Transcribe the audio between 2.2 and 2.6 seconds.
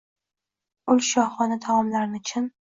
chin